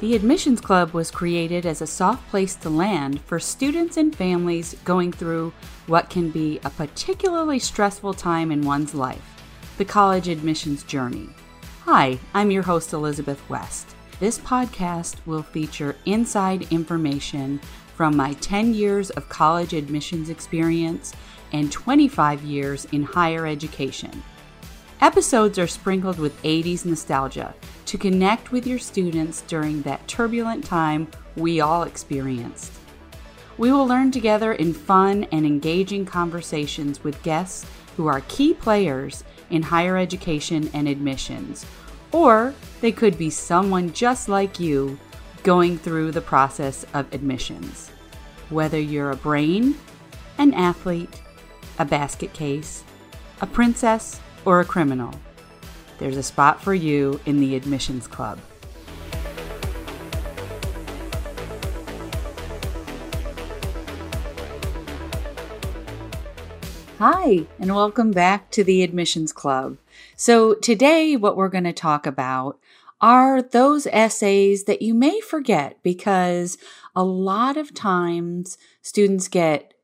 The 0.00 0.14
Admissions 0.14 0.60
Club 0.60 0.92
was 0.92 1.10
created 1.10 1.66
as 1.66 1.82
a 1.82 1.86
soft 1.86 2.28
place 2.30 2.54
to 2.56 2.70
land 2.70 3.20
for 3.22 3.40
students 3.40 3.96
and 3.96 4.14
families 4.14 4.76
going 4.84 5.10
through 5.10 5.52
what 5.88 6.08
can 6.08 6.30
be 6.30 6.60
a 6.64 6.70
particularly 6.70 7.58
stressful 7.58 8.14
time 8.14 8.52
in 8.52 8.62
one's 8.62 8.94
life 8.94 9.42
the 9.76 9.84
college 9.84 10.28
admissions 10.28 10.84
journey. 10.84 11.28
Hi, 11.84 12.18
I'm 12.32 12.52
your 12.52 12.62
host, 12.62 12.92
Elizabeth 12.92 13.42
West. 13.48 13.96
This 14.20 14.38
podcast 14.38 15.16
will 15.26 15.42
feature 15.42 15.96
inside 16.04 16.72
information 16.72 17.60
from 17.96 18.16
my 18.16 18.34
10 18.34 18.74
years 18.74 19.10
of 19.10 19.28
college 19.28 19.72
admissions 19.72 20.30
experience 20.30 21.12
and 21.52 21.72
25 21.72 22.42
years 22.42 22.84
in 22.92 23.02
higher 23.02 23.46
education. 23.46 24.22
Episodes 25.00 25.60
are 25.60 25.68
sprinkled 25.68 26.18
with 26.18 26.42
80s 26.42 26.84
nostalgia 26.84 27.54
to 27.86 27.96
connect 27.96 28.50
with 28.50 28.66
your 28.66 28.80
students 28.80 29.42
during 29.42 29.80
that 29.82 30.06
turbulent 30.08 30.64
time 30.64 31.06
we 31.36 31.60
all 31.60 31.84
experienced. 31.84 32.72
We 33.58 33.70
will 33.70 33.86
learn 33.86 34.10
together 34.10 34.54
in 34.54 34.74
fun 34.74 35.28
and 35.30 35.46
engaging 35.46 36.04
conversations 36.04 37.04
with 37.04 37.22
guests 37.22 37.64
who 37.96 38.08
are 38.08 38.22
key 38.26 38.54
players 38.54 39.22
in 39.50 39.62
higher 39.62 39.96
education 39.96 40.68
and 40.74 40.88
admissions, 40.88 41.64
or 42.10 42.52
they 42.80 42.90
could 42.90 43.16
be 43.16 43.30
someone 43.30 43.92
just 43.92 44.28
like 44.28 44.58
you 44.58 44.98
going 45.44 45.78
through 45.78 46.10
the 46.10 46.20
process 46.20 46.84
of 46.92 47.14
admissions. 47.14 47.90
Whether 48.50 48.80
you're 48.80 49.12
a 49.12 49.16
brain, 49.16 49.76
an 50.38 50.54
athlete, 50.54 51.22
a 51.78 51.84
basket 51.84 52.32
case, 52.32 52.82
a 53.40 53.46
princess, 53.46 54.20
or 54.44 54.60
a 54.60 54.64
criminal 54.64 55.12
there's 55.98 56.16
a 56.16 56.22
spot 56.22 56.62
for 56.62 56.74
you 56.74 57.20
in 57.26 57.40
the 57.40 57.56
Admissions 57.56 58.06
Club. 58.06 58.38
Hi, 66.98 67.46
and 67.60 67.74
welcome 67.74 68.10
back 68.10 68.50
to 68.52 68.64
the 68.64 68.82
Admissions 68.82 69.32
Club. 69.32 69.76
So, 70.16 70.54
today, 70.54 71.16
what 71.16 71.36
we're 71.36 71.48
going 71.48 71.64
to 71.64 71.72
talk 71.72 72.06
about 72.06 72.58
are 73.00 73.42
those 73.42 73.86
essays 73.88 74.64
that 74.64 74.82
you 74.82 74.94
may 74.94 75.20
forget 75.20 75.80
because 75.82 76.58
a 76.96 77.04
lot 77.04 77.56
of 77.56 77.74
times 77.74 78.58
students 78.82 79.28
get 79.28 79.74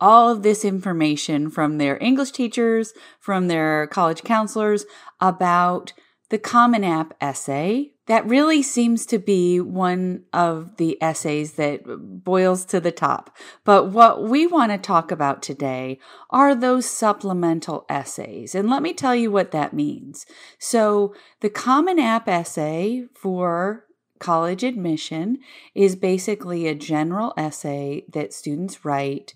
all 0.00 0.30
of 0.30 0.42
this 0.42 0.64
information 0.64 1.50
from 1.50 1.78
their 1.78 1.98
English 2.00 2.32
teachers, 2.32 2.92
from 3.18 3.48
their 3.48 3.86
college 3.88 4.22
counselors 4.22 4.86
about 5.20 5.92
the 6.30 6.38
Common 6.38 6.84
App 6.84 7.14
essay. 7.20 7.92
That 8.06 8.26
really 8.26 8.62
seems 8.62 9.06
to 9.06 9.18
be 9.18 9.60
one 9.60 10.24
of 10.32 10.76
the 10.78 11.00
essays 11.00 11.52
that 11.52 11.82
boils 11.86 12.64
to 12.66 12.80
the 12.80 12.90
top. 12.90 13.36
But 13.64 13.90
what 13.90 14.24
we 14.24 14.46
want 14.46 14.72
to 14.72 14.78
talk 14.78 15.12
about 15.12 15.42
today 15.42 15.98
are 16.30 16.54
those 16.54 16.86
supplemental 16.86 17.84
essays. 17.88 18.54
And 18.54 18.68
let 18.68 18.82
me 18.82 18.94
tell 18.94 19.14
you 19.14 19.30
what 19.30 19.52
that 19.52 19.74
means. 19.74 20.26
So, 20.58 21.14
the 21.40 21.50
Common 21.50 21.98
App 21.98 22.28
essay 22.28 23.06
for 23.14 23.84
college 24.18 24.62
admission 24.62 25.38
is 25.74 25.96
basically 25.96 26.66
a 26.66 26.74
general 26.74 27.32
essay 27.36 28.04
that 28.12 28.32
students 28.32 28.84
write 28.84 29.34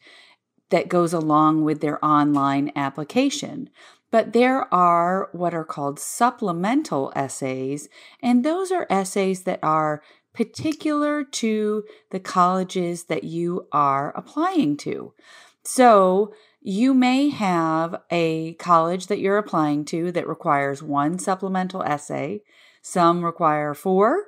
that 0.70 0.88
goes 0.88 1.12
along 1.12 1.64
with 1.64 1.80
their 1.80 2.04
online 2.04 2.72
application. 2.76 3.70
But 4.10 4.32
there 4.32 4.72
are 4.72 5.28
what 5.32 5.54
are 5.54 5.64
called 5.64 5.98
supplemental 5.98 7.12
essays, 7.16 7.88
and 8.22 8.44
those 8.44 8.70
are 8.70 8.86
essays 8.88 9.42
that 9.42 9.58
are 9.62 10.02
particular 10.32 11.24
to 11.24 11.84
the 12.11 12.20
colleges 12.20 13.05
that 13.05 13.24
you 13.24 13.66
are 13.72 14.12
applying 14.16 14.77
to. 14.78 15.14
So, 15.64 16.33
you 16.61 16.94
may 16.94 17.28
have 17.28 18.02
a 18.10 18.55
college 18.55 19.08
that 19.08 19.18
you're 19.18 19.39
applying 19.39 19.84
to 19.86 20.10
that 20.12 20.27
requires 20.27 20.83
one 20.83 21.18
supplemental 21.18 21.83
essay. 21.83 22.42
Some 22.83 23.24
require 23.24 23.74
four, 23.74 24.24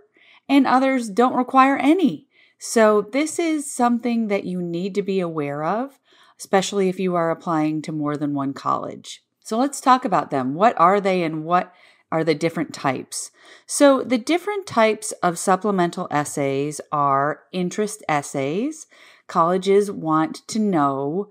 and 0.49 0.67
others 0.67 1.09
don't 1.09 1.35
require 1.35 1.77
any. 1.77 2.26
So, 2.59 3.03
this 3.03 3.39
is 3.39 3.73
something 3.73 4.29
that 4.29 4.45
you 4.45 4.63
need 4.63 4.95
to 4.95 5.03
be 5.03 5.21
aware 5.21 5.63
of 5.63 5.99
especially 6.39 6.89
if 6.89 7.01
you 7.01 7.15
are 7.15 7.31
applying 7.31 7.83
to 7.83 7.93
more 7.93 8.17
than 8.17 8.35
one 8.35 8.53
college. 8.53 9.23
So 9.41 9.59
let's 9.59 9.81
talk 9.81 10.05
about 10.05 10.31
them. 10.31 10.55
What 10.55 10.79
are 10.79 11.01
they 11.01 11.23
and 11.23 11.45
what 11.45 11.73
are 12.13 12.25
the 12.25 12.35
different 12.35 12.75
types? 12.75 13.31
So, 13.67 14.03
the 14.03 14.19
different 14.19 14.67
types 14.67 15.13
of 15.23 15.39
supplemental 15.39 16.09
essays 16.11 16.81
are 16.93 17.43
interest 17.53 18.03
essays. 18.09 18.87
Colleges 19.27 19.91
want 19.91 20.47
to 20.49 20.59
know 20.59 21.29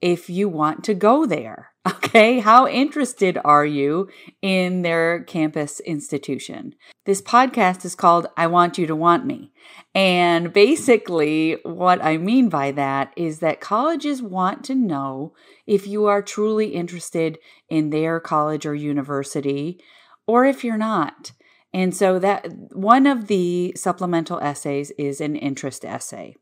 if 0.00 0.30
you 0.30 0.48
want 0.48 0.84
to 0.84 0.94
go 0.94 1.26
there. 1.26 1.70
Okay, 1.88 2.40
how 2.40 2.66
interested 2.66 3.38
are 3.44 3.64
you 3.64 4.08
in 4.42 4.82
their 4.82 5.24
campus 5.24 5.80
institution? 5.80 6.74
This 7.06 7.22
podcast 7.22 7.84
is 7.84 7.94
called 7.94 8.26
I 8.36 8.46
Want 8.46 8.76
You 8.76 8.86
to 8.86 8.96
Want 8.96 9.24
Me. 9.24 9.52
And 9.94 10.52
basically, 10.52 11.58
what 11.64 12.02
I 12.02 12.18
mean 12.18 12.50
by 12.50 12.72
that 12.72 13.12
is 13.16 13.38
that 13.38 13.60
colleges 13.60 14.22
want 14.22 14.64
to 14.64 14.74
know 14.74 15.34
if 15.66 15.86
you 15.86 16.06
are 16.06 16.22
truly 16.22 16.68
interested 16.68 17.38
in 17.68 17.90
their 17.90 18.20
college 18.20 18.66
or 18.66 18.74
university 18.74 19.80
or 20.26 20.44
if 20.44 20.64
you're 20.64 20.76
not. 20.76 21.32
And 21.72 21.94
so 21.94 22.18
that 22.18 22.48
one 22.72 23.06
of 23.06 23.26
the 23.26 23.72
supplemental 23.76 24.40
essays 24.40 24.90
is 24.92 25.20
an 25.20 25.36
interest 25.36 25.84
essay. 25.84 26.36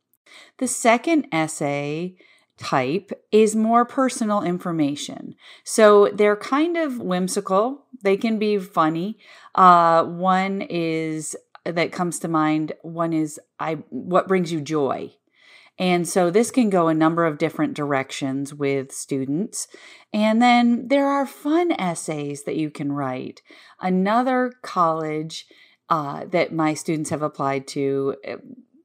The 0.58 0.68
second 0.68 1.26
essay 1.32 2.16
type 2.58 3.12
is 3.30 3.54
more 3.54 3.84
personal 3.84 4.42
information. 4.42 5.34
So 5.64 6.08
they're 6.12 6.36
kind 6.36 6.76
of 6.76 6.98
whimsical. 6.98 7.84
They 8.02 8.16
can 8.16 8.38
be 8.38 8.58
funny. 8.58 9.18
Uh, 9.54 10.04
one 10.04 10.62
is 10.62 11.36
that 11.64 11.92
comes 11.92 12.18
to 12.20 12.28
mind. 12.28 12.72
One 12.82 13.12
is 13.12 13.40
I 13.58 13.74
what 13.90 14.28
brings 14.28 14.52
you 14.52 14.60
joy. 14.60 15.12
And 15.78 16.08
so 16.08 16.30
this 16.30 16.50
can 16.50 16.70
go 16.70 16.88
a 16.88 16.94
number 16.94 17.26
of 17.26 17.36
different 17.36 17.74
directions 17.74 18.54
with 18.54 18.92
students. 18.92 19.68
And 20.12 20.40
then 20.40 20.88
there 20.88 21.06
are 21.06 21.26
fun 21.26 21.72
essays 21.72 22.44
that 22.44 22.56
you 22.56 22.70
can 22.70 22.92
write. 22.92 23.42
Another 23.78 24.54
college 24.62 25.46
uh, 25.90 26.24
that 26.26 26.52
my 26.52 26.72
students 26.72 27.10
have 27.10 27.22
applied 27.22 27.66
to 27.68 28.16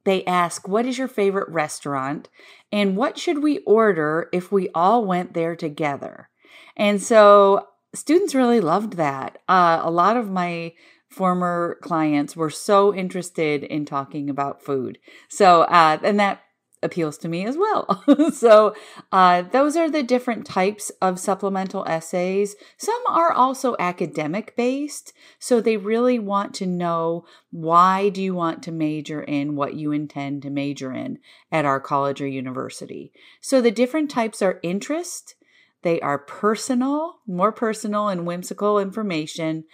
they 0.04 0.24
ask, 0.24 0.66
What 0.68 0.86
is 0.86 0.98
your 0.98 1.08
favorite 1.08 1.48
restaurant? 1.48 2.28
And 2.70 2.96
what 2.96 3.18
should 3.18 3.42
we 3.42 3.58
order 3.60 4.28
if 4.32 4.50
we 4.50 4.68
all 4.74 5.04
went 5.04 5.34
there 5.34 5.56
together? 5.56 6.28
And 6.76 7.02
so 7.02 7.68
students 7.94 8.34
really 8.34 8.60
loved 8.60 8.94
that. 8.94 9.38
Uh, 9.48 9.80
a 9.82 9.90
lot 9.90 10.16
of 10.16 10.30
my 10.30 10.72
former 11.08 11.78
clients 11.82 12.34
were 12.34 12.50
so 12.50 12.94
interested 12.94 13.62
in 13.62 13.84
talking 13.84 14.30
about 14.30 14.62
food. 14.62 14.98
So, 15.28 15.62
uh, 15.62 15.98
and 16.02 16.18
that 16.18 16.42
appeals 16.82 17.18
to 17.18 17.28
me 17.28 17.46
as 17.46 17.56
well. 17.56 18.04
so, 18.32 18.74
uh, 19.10 19.42
those 19.42 19.76
are 19.76 19.90
the 19.90 20.02
different 20.02 20.46
types 20.46 20.90
of 21.00 21.18
supplemental 21.18 21.84
essays. 21.86 22.56
Some 22.76 23.02
are 23.08 23.32
also 23.32 23.76
academic 23.78 24.56
based. 24.56 25.12
So, 25.38 25.60
they 25.60 25.76
really 25.76 26.18
want 26.18 26.54
to 26.54 26.66
know 26.66 27.24
why 27.50 28.08
do 28.08 28.22
you 28.22 28.34
want 28.34 28.62
to 28.64 28.72
major 28.72 29.22
in 29.22 29.56
what 29.56 29.74
you 29.74 29.92
intend 29.92 30.42
to 30.42 30.50
major 30.50 30.92
in 30.92 31.18
at 31.50 31.64
our 31.64 31.80
college 31.80 32.20
or 32.20 32.26
university. 32.26 33.12
So, 33.40 33.60
the 33.60 33.70
different 33.70 34.10
types 34.10 34.42
are 34.42 34.60
interest, 34.62 35.34
they 35.82 36.00
are 36.00 36.18
personal, 36.18 37.20
more 37.26 37.52
personal 37.52 38.08
and 38.08 38.26
whimsical 38.26 38.78
information, 38.78 39.64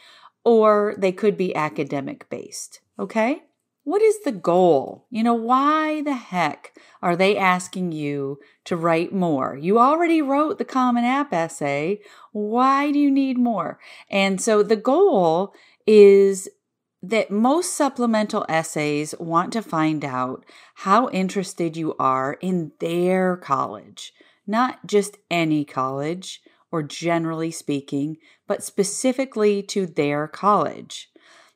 or 0.45 0.95
they 0.97 1.13
could 1.13 1.37
be 1.37 1.55
academic 1.55 2.29
based. 2.31 2.81
Okay? 2.99 3.43
What 3.89 4.03
is 4.03 4.21
the 4.21 4.33
goal? 4.33 5.07
You 5.09 5.23
know, 5.23 5.33
why 5.33 6.03
the 6.03 6.13
heck 6.13 6.79
are 7.01 7.17
they 7.17 7.39
asking 7.39 7.93
you 7.93 8.39
to 8.65 8.77
write 8.77 9.15
more? 9.15 9.57
You 9.57 9.79
already 9.79 10.21
wrote 10.21 10.59
the 10.59 10.67
Common 10.67 11.05
App 11.05 11.33
essay. 11.33 12.03
Why 12.33 12.93
do 12.93 12.99
you 12.99 13.11
need 13.11 13.39
more? 13.39 13.79
And 14.11 14.43
so 14.43 14.63
the 14.63 14.77
goal 14.77 15.55
is 15.87 16.51
that 17.03 17.31
most 17.31 17.73
supplemental 17.79 18.45
essays 18.47 19.15
want 19.19 19.55
to 19.55 19.63
find 19.63 20.05
out 20.05 20.45
how 20.75 21.09
interested 21.09 21.75
you 21.75 21.95
are 21.99 22.35
in 22.43 22.73
their 22.81 23.39
college, 23.39 24.13
not 24.47 24.87
just 24.87 25.17
any 25.31 25.65
college 25.65 26.43
or 26.71 26.83
generally 26.83 27.51
speaking, 27.51 28.19
but 28.47 28.63
specifically 28.63 29.63
to 29.63 29.87
their 29.87 30.29
college. 30.29 31.09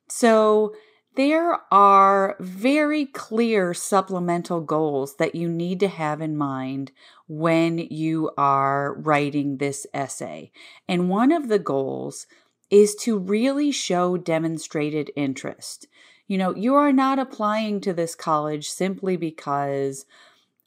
So, 0.08 0.73
there 1.14 1.60
are 1.70 2.36
very 2.40 3.06
clear 3.06 3.74
supplemental 3.74 4.60
goals 4.60 5.16
that 5.16 5.34
you 5.34 5.48
need 5.48 5.80
to 5.80 5.88
have 5.88 6.20
in 6.20 6.36
mind 6.36 6.92
when 7.28 7.78
you 7.78 8.30
are 8.38 8.94
writing 8.94 9.58
this 9.58 9.86
essay. 9.92 10.50
And 10.88 11.10
one 11.10 11.32
of 11.32 11.48
the 11.48 11.58
goals 11.58 12.26
is 12.70 12.94
to 12.94 13.18
really 13.18 13.70
show 13.70 14.16
demonstrated 14.16 15.10
interest. 15.14 15.86
You 16.26 16.38
know, 16.38 16.54
you 16.54 16.74
are 16.74 16.92
not 16.92 17.18
applying 17.18 17.82
to 17.82 17.92
this 17.92 18.14
college 18.14 18.70
simply 18.70 19.16
because 19.16 20.06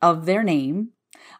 of 0.02 0.28
their 0.28 0.44
name 0.44 0.90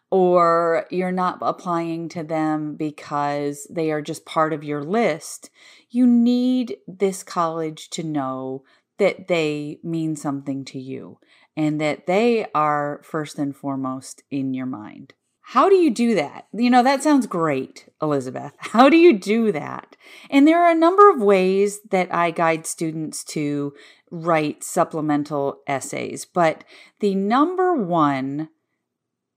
or 0.10 0.88
you're 0.90 1.12
not 1.12 1.38
applying 1.42 2.10
to 2.10 2.24
them 2.24 2.76
because 2.76 3.68
they 3.70 3.92
are 3.92 4.02
just 4.02 4.26
part 4.26 4.54
of 4.54 4.64
your 4.64 4.84
list. 4.84 5.50
You 5.90 6.08
need 6.08 6.78
this 6.88 7.22
college 7.22 7.90
to 7.92 8.04
know 8.04 8.64
that 8.98 9.28
they 9.28 9.80
mean 9.84 10.16
something 10.16 10.66
to 10.66 10.80
you 10.80 11.20
and 11.58 11.80
that 11.80 12.08
they 12.08 12.46
are 12.54 13.02
first 13.04 13.38
and 13.40 13.56
foremost 13.56 14.24
in 14.30 14.54
your 14.54 14.66
mind. 14.66 15.14
How 15.50 15.70
do 15.70 15.76
you 15.76 15.92
do 15.92 16.16
that? 16.16 16.48
You 16.54 16.72
know, 16.72 16.82
that 16.82 17.04
sounds 17.04 17.28
great, 17.28 17.88
Elizabeth. 18.02 18.54
How 18.58 18.90
do 18.90 18.98
you 18.98 19.14
do 19.14 19.52
that? 19.52 19.96
And 20.30 20.48
there 20.48 20.64
are 20.64 20.72
a 20.72 20.76
number 20.76 21.10
of 21.10 21.22
ways 21.22 21.82
that 21.92 22.14
I 22.14 22.32
guide 22.32 22.66
students 22.66 23.24
to 23.26 23.74
write 24.10 24.64
supplemental 24.64 25.60
essays, 25.68 26.26
but 26.26 26.64
the 27.00 27.14
number 27.14 27.76
one 27.76 28.50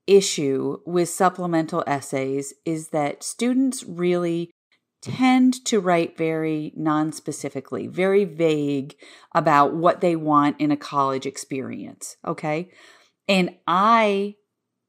issue 0.06 0.78
with 0.86 1.10
supplemental 1.10 1.84
essays 1.86 2.54
is 2.64 2.88
that 2.88 3.22
students 3.22 3.84
really 3.84 4.50
tend 5.00 5.64
to 5.66 5.80
write 5.80 6.16
very 6.16 6.72
non-specifically, 6.76 7.86
very 7.86 8.24
vague 8.24 8.96
about 9.34 9.74
what 9.74 10.00
they 10.00 10.16
want 10.16 10.60
in 10.60 10.70
a 10.70 10.76
college 10.76 11.26
experience, 11.26 12.16
okay? 12.26 12.70
And 13.28 13.56
I 13.66 14.36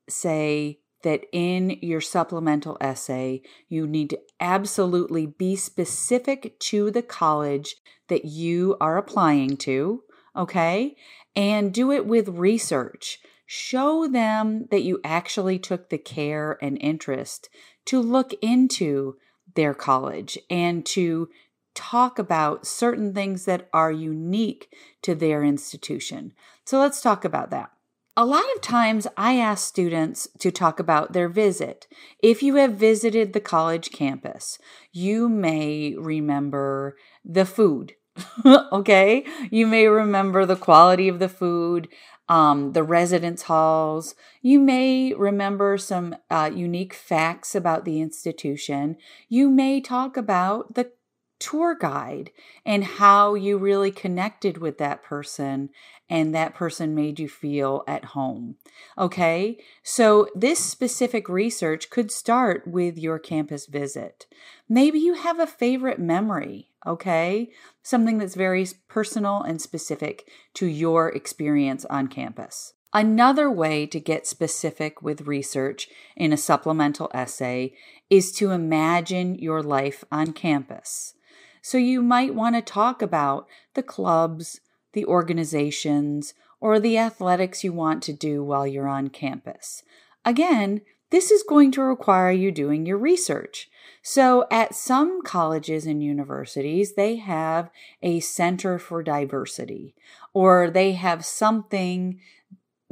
say 0.07 0.79
that 1.03 1.21
in 1.31 1.77
your 1.81 2.01
supplemental 2.01 2.77
essay, 2.81 3.41
you 3.67 3.87
need 3.87 4.09
to 4.09 4.19
absolutely 4.39 5.25
be 5.25 5.55
specific 5.55 6.59
to 6.59 6.91
the 6.91 7.01
college 7.01 7.75
that 8.07 8.25
you 8.25 8.75
are 8.81 8.97
applying 8.97 9.55
to, 9.57 10.03
okay? 10.35 10.95
And 11.35 11.73
do 11.73 11.91
it 11.91 12.05
with 12.05 12.27
research. 12.29 13.19
Show 13.45 14.07
them 14.07 14.67
that 14.71 14.83
you 14.83 14.99
actually 15.03 15.57
took 15.57 15.89
the 15.89 15.97
care 15.97 16.57
and 16.61 16.77
interest 16.81 17.49
to 17.85 17.99
look 17.99 18.33
into 18.41 19.15
their 19.55 19.73
college 19.73 20.37
and 20.49 20.85
to 20.85 21.29
talk 21.75 22.19
about 22.19 22.67
certain 22.67 23.13
things 23.13 23.45
that 23.45 23.69
are 23.73 23.91
unique 23.91 24.73
to 25.01 25.15
their 25.15 25.43
institution. 25.43 26.33
So 26.65 26.79
let's 26.79 27.01
talk 27.01 27.23
about 27.23 27.51
that. 27.51 27.71
A 28.17 28.25
lot 28.25 28.43
of 28.53 28.61
times 28.61 29.07
I 29.15 29.37
ask 29.37 29.65
students 29.65 30.27
to 30.39 30.51
talk 30.51 30.79
about 30.79 31.13
their 31.13 31.29
visit. 31.29 31.87
If 32.21 32.43
you 32.43 32.55
have 32.55 32.73
visited 32.73 33.31
the 33.31 33.39
college 33.39 33.91
campus, 33.91 34.59
you 34.91 35.29
may 35.29 35.95
remember 35.97 36.97
the 37.23 37.45
food. 37.45 37.93
okay? 38.45 39.25
You 39.49 39.67
may 39.67 39.87
remember 39.87 40.45
the 40.45 40.57
quality 40.57 41.07
of 41.07 41.19
the 41.19 41.29
food, 41.29 41.87
um, 42.29 42.73
the 42.73 42.83
residence 42.83 43.43
halls. 43.43 44.15
You 44.41 44.59
may 44.59 45.13
remember 45.13 45.77
some 45.77 46.15
uh, 46.29 46.51
unique 46.53 46.93
facts 46.93 47.55
about 47.55 47.83
the 47.83 47.99
institution. 47.99 48.95
You 49.27 49.49
may 49.49 49.81
talk 49.81 50.15
about 50.15 50.75
the 50.75 50.91
tour 51.39 51.73
guide 51.73 52.31
and 52.65 52.83
how 52.83 53.33
you 53.33 53.57
really 53.57 53.91
connected 53.91 54.57
with 54.57 54.77
that 54.77 55.01
person 55.01 55.69
and 56.09 56.35
that 56.35 56.53
person 56.53 56.93
made 56.93 57.19
you 57.19 57.29
feel 57.29 57.83
at 57.87 58.05
home. 58.05 58.55
Okay, 58.97 59.57
so 59.81 60.27
this 60.35 60.59
specific 60.59 61.29
research 61.29 61.89
could 61.89 62.11
start 62.11 62.67
with 62.67 62.97
your 62.97 63.19
campus 63.19 63.67
visit. 63.67 64.25
Maybe 64.67 64.99
you 64.99 65.13
have 65.13 65.39
a 65.39 65.47
favorite 65.47 65.99
memory, 65.99 66.68
okay? 66.85 67.49
Something 67.83 68.17
that's 68.17 68.35
very 68.35 68.67
personal 68.87 69.41
and 69.41 69.61
specific 69.61 70.29
to 70.55 70.65
your 70.65 71.09
experience 71.09 71.85
on 71.85 72.07
campus. 72.07 72.73
Another 72.93 73.51
way 73.51 73.85
to 73.85 73.99
get 73.99 74.25
specific 74.25 75.01
with 75.01 75.27
research 75.27 75.89
in 76.15 76.33
a 76.33 76.37
supplemental 76.37 77.11
essay 77.13 77.73
is 78.09 78.31
to 78.33 78.49
imagine 78.49 79.35
your 79.35 79.61
life 79.61 80.03
on 80.11 80.33
campus. 80.33 81.13
So 81.61 81.77
you 81.77 82.01
might 82.01 82.33
want 82.33 82.55
to 82.55 82.61
talk 82.61 83.01
about 83.01 83.47
the 83.75 83.83
clubs, 83.83 84.59
the 84.93 85.05
organizations, 85.05 86.33
or 86.59 86.79
the 86.79 86.97
athletics 86.97 87.63
you 87.63 87.73
want 87.73 88.01
to 88.03 88.13
do 88.13 88.43
while 88.43 88.65
you're 88.65 88.87
on 88.87 89.09
campus. 89.09 89.83
Again, 90.25 90.81
this 91.11 91.31
is 91.31 91.43
going 91.43 91.71
to 91.71 91.81
require 91.81 92.31
you 92.31 92.51
doing 92.51 92.85
your 92.85 92.97
research. 92.97 93.69
So, 94.01 94.45
at 94.49 94.75
some 94.75 95.21
colleges 95.23 95.85
and 95.85 96.01
universities, 96.01 96.95
they 96.95 97.17
have 97.17 97.69
a 98.01 98.19
center 98.21 98.79
for 98.79 99.03
diversity, 99.03 99.93
or 100.33 100.69
they 100.69 100.93
have 100.93 101.25
something, 101.25 102.19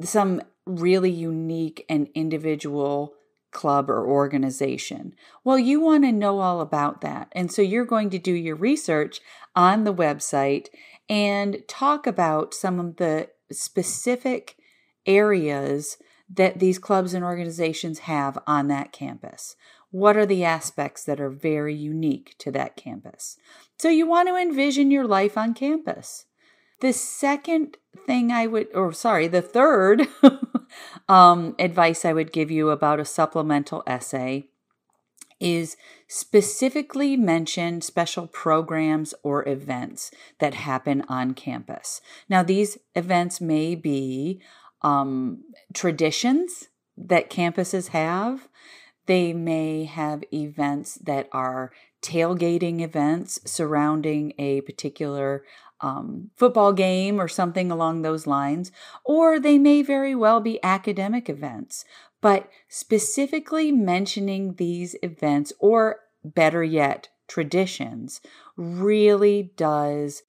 some 0.01 0.41
really 0.65 1.11
unique 1.11 1.85
and 1.87 2.09
individual 2.13 3.13
club 3.51 3.89
or 3.89 4.05
organization. 4.05 5.15
Well, 5.43 5.57
you 5.57 5.79
want 5.79 6.03
to 6.03 6.11
know 6.11 6.39
all 6.39 6.61
about 6.61 7.01
that. 7.01 7.29
And 7.31 7.51
so 7.51 7.61
you're 7.61 7.85
going 7.85 8.09
to 8.11 8.19
do 8.19 8.33
your 8.33 8.55
research 8.55 9.21
on 9.55 9.83
the 9.83 9.93
website 9.93 10.67
and 11.09 11.63
talk 11.67 12.05
about 12.05 12.53
some 12.53 12.79
of 12.79 12.97
the 12.97 13.29
specific 13.51 14.57
areas 15.05 15.97
that 16.29 16.59
these 16.59 16.79
clubs 16.79 17.13
and 17.13 17.23
organizations 17.23 17.99
have 17.99 18.37
on 18.45 18.67
that 18.67 18.91
campus. 18.91 19.55
What 19.91 20.17
are 20.17 20.25
the 20.25 20.43
aspects 20.43 21.03
that 21.05 21.21
are 21.21 21.29
very 21.29 21.73
unique 21.73 22.35
to 22.39 22.51
that 22.51 22.75
campus? 22.75 23.37
So 23.77 23.89
you 23.89 24.07
want 24.07 24.27
to 24.27 24.35
envision 24.35 24.91
your 24.91 25.07
life 25.07 25.37
on 25.37 25.53
campus. 25.53 26.25
The 26.81 26.93
second 26.93 27.77
thing 28.05 28.31
I 28.31 28.47
would, 28.47 28.67
or 28.73 28.91
sorry, 28.91 29.27
the 29.27 29.41
third 29.41 30.07
um, 31.09 31.55
advice 31.57 32.05
I 32.05 32.13
would 32.13 32.31
give 32.31 32.51
you 32.51 32.69
about 32.69 32.99
a 32.99 33.05
supplemental 33.05 33.83
essay 33.87 34.49
is 35.39 35.77
specifically 36.07 37.15
mention 37.15 37.81
special 37.81 38.27
programs 38.27 39.13
or 39.23 39.47
events 39.47 40.11
that 40.39 40.55
happen 40.55 41.03
on 41.07 41.33
campus. 41.33 42.01
Now, 42.27 42.43
these 42.43 42.77
events 42.95 43.39
may 43.39 43.75
be 43.75 44.41
um, 44.81 45.43
traditions 45.73 46.69
that 46.97 47.29
campuses 47.29 47.89
have. 47.89 48.47
They 49.05 49.31
may 49.33 49.85
have 49.85 50.23
events 50.33 50.95
that 50.95 51.29
are 51.31 51.71
tailgating 52.01 52.81
events 52.81 53.39
surrounding 53.45 54.33
a 54.37 54.61
particular 54.61 55.43
um, 55.79 56.31
football 56.35 56.73
game 56.73 57.19
or 57.19 57.27
something 57.27 57.71
along 57.71 58.01
those 58.01 58.27
lines, 58.27 58.71
or 59.05 59.39
they 59.39 59.57
may 59.57 59.81
very 59.81 60.15
well 60.15 60.39
be 60.39 60.61
academic 60.63 61.29
events. 61.29 61.85
But 62.21 62.49
specifically 62.67 63.71
mentioning 63.71 64.55
these 64.55 64.95
events, 65.03 65.53
or 65.59 65.99
better 66.23 66.63
yet, 66.63 67.09
traditions, 67.27 68.21
really 68.55 69.51
does 69.55 70.23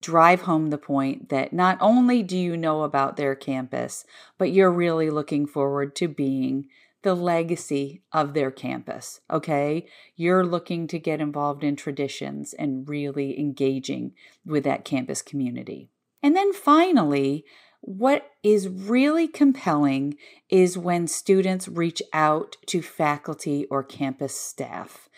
drive 0.00 0.42
home 0.42 0.70
the 0.70 0.78
point 0.78 1.28
that 1.28 1.52
not 1.52 1.78
only 1.80 2.22
do 2.22 2.36
you 2.36 2.56
know 2.56 2.82
about 2.82 3.16
their 3.16 3.34
campus, 3.34 4.04
but 4.36 4.52
you're 4.52 4.70
really 4.70 5.10
looking 5.10 5.46
forward 5.46 5.96
to 5.96 6.08
being 6.08 6.68
the 7.02 7.14
legacy 7.14 8.02
of 8.12 8.34
their 8.34 8.50
campus. 8.50 9.20
Okay. 9.30 9.86
You're 10.16 10.44
looking 10.44 10.86
to 10.88 10.98
get 10.98 11.20
involved 11.20 11.62
in 11.62 11.76
traditions 11.76 12.52
and 12.52 12.88
really 12.88 13.38
engaging 13.38 14.12
with 14.44 14.64
that 14.64 14.84
campus 14.84 15.22
community. 15.22 15.90
And 16.22 16.34
then 16.34 16.52
finally, 16.52 17.44
what 17.80 18.30
is 18.42 18.68
really 18.68 19.28
compelling 19.28 20.16
is 20.48 20.76
when 20.76 21.06
students 21.06 21.68
reach 21.68 22.02
out 22.12 22.56
to 22.66 22.82
faculty 22.82 23.66
or 23.66 23.84
campus 23.84 24.34
staff. 24.34 25.08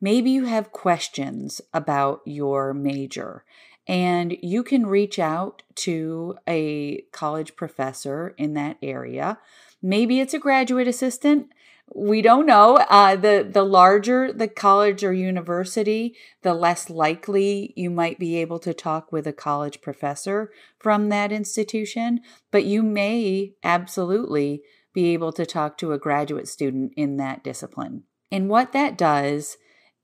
Maybe 0.00 0.30
you 0.30 0.44
have 0.46 0.72
questions 0.72 1.60
about 1.72 2.20
your 2.24 2.74
major 2.74 3.44
and 3.88 4.36
you 4.42 4.62
can 4.62 4.86
reach 4.86 5.18
out 5.18 5.62
to 5.74 6.36
a 6.46 7.02
college 7.12 7.56
professor 7.56 8.34
in 8.36 8.54
that 8.54 8.76
area 8.82 9.38
Maybe 9.82 10.20
it's 10.20 10.34
a 10.34 10.38
graduate 10.38 10.88
assistant. 10.88 11.52
We 11.94 12.20
don't 12.20 12.44
know. 12.44 12.76
Uh, 12.76 13.16
the 13.16 13.48
the 13.50 13.64
larger 13.64 14.32
the 14.32 14.48
college 14.48 15.02
or 15.02 15.12
university, 15.12 16.14
the 16.42 16.52
less 16.52 16.90
likely 16.90 17.72
you 17.76 17.88
might 17.88 18.18
be 18.18 18.36
able 18.36 18.58
to 18.60 18.74
talk 18.74 19.10
with 19.10 19.26
a 19.26 19.32
college 19.32 19.80
professor 19.80 20.52
from 20.78 21.08
that 21.08 21.32
institution. 21.32 22.20
But 22.50 22.64
you 22.64 22.82
may 22.82 23.54
absolutely 23.62 24.62
be 24.92 25.14
able 25.14 25.32
to 25.32 25.46
talk 25.46 25.78
to 25.78 25.92
a 25.92 25.98
graduate 25.98 26.48
student 26.48 26.92
in 26.96 27.16
that 27.18 27.42
discipline. 27.42 28.02
And 28.30 28.50
what 28.50 28.72
that 28.72 28.98
does 28.98 29.56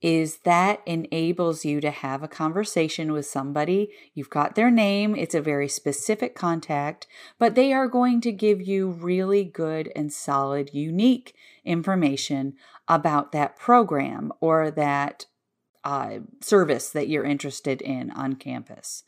is 0.04 0.40
that 0.40 0.82
enables 0.84 1.64
you 1.64 1.80
to 1.80 1.90
have 1.90 2.23
a 2.23 2.28
conversation 2.28 3.11
with 3.11 3.25
somebody. 3.25 3.88
You've 4.12 4.28
got 4.28 4.54
their 4.54 4.70
name, 4.70 5.16
it's 5.16 5.34
a 5.34 5.40
very 5.40 5.66
specific 5.66 6.34
contact, 6.34 7.06
but 7.38 7.54
they 7.54 7.73
are 7.73 7.88
going 7.88 8.20
to 8.20 8.30
give 8.30 8.61
you 8.61 8.90
really 8.90 9.44
good 9.44 9.90
and 9.96 10.12
solid, 10.12 10.75
unique 10.75 11.34
information 11.64 12.52
about 12.87 13.32
that 13.32 13.56
program 13.56 14.30
or 14.40 14.70
that 14.70 15.25
uh, 15.84 16.18
service 16.42 16.90
that 16.90 17.08
you're 17.08 17.25
interested 17.25 17.80
in 17.80 18.11
on 18.11 18.34
campus. 18.34 19.04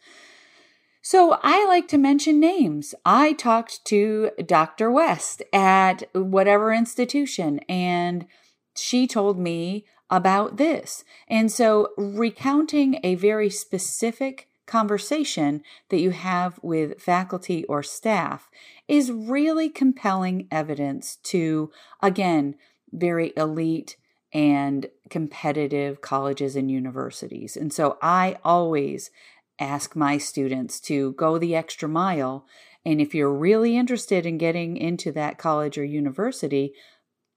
So 1.02 1.38
I 1.42 1.66
like 1.66 1.88
to 1.88 1.98
mention 1.98 2.40
names. 2.40 2.94
I 3.04 3.34
talked 3.34 3.84
to 3.84 4.30
Dr. 4.46 4.90
West 4.90 5.42
at 5.52 6.04
whatever 6.14 6.72
institution 6.72 7.60
and 7.68 8.26
she 8.74 9.06
told 9.06 9.38
me 9.38 9.84
about 10.10 10.56
this. 10.56 11.04
And 11.28 11.50
so 11.50 11.90
recounting 11.96 13.00
a 13.02 13.14
very 13.16 13.50
specific 13.50 14.48
conversation 14.66 15.62
that 15.90 16.00
you 16.00 16.10
have 16.10 16.58
with 16.62 17.00
faculty 17.00 17.64
or 17.64 17.82
staff 17.82 18.50
is 18.88 19.12
really 19.12 19.68
compelling 19.68 20.48
evidence 20.50 21.16
to, 21.24 21.70
again, 22.02 22.56
very 22.92 23.32
elite 23.36 23.96
and 24.32 24.86
competitive 25.08 26.00
colleges 26.00 26.56
and 26.56 26.70
universities. 26.70 27.56
And 27.56 27.72
so 27.72 27.96
I 28.02 28.38
always 28.44 29.10
ask 29.58 29.96
my 29.96 30.18
students 30.18 30.80
to 30.80 31.12
go 31.12 31.38
the 31.38 31.54
extra 31.54 31.88
mile. 31.88 32.44
And 32.84 33.00
if 33.00 33.14
you're 33.14 33.32
really 33.32 33.76
interested 33.76 34.26
in 34.26 34.36
getting 34.36 34.76
into 34.76 35.12
that 35.12 35.38
college 35.38 35.78
or 35.78 35.84
university, 35.84 36.74